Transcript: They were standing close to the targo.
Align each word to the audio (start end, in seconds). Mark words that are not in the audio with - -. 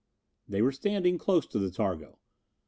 They 0.47 0.63
were 0.63 0.71
standing 0.71 1.19
close 1.19 1.45
to 1.45 1.59
the 1.59 1.69
targo. 1.69 2.17